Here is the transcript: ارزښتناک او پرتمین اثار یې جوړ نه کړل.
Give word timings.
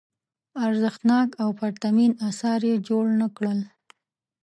ارزښتناک 0.65 1.29
او 1.43 1.49
پرتمین 1.59 2.11
اثار 2.29 2.61
یې 2.69 2.75
جوړ 2.87 3.05
نه 3.19 3.27
کړل. 3.37 3.59